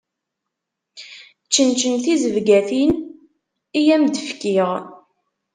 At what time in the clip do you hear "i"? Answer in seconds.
3.79-3.81